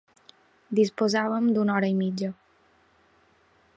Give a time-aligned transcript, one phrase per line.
[0.79, 2.31] Disposàvem d’una hora i mitja.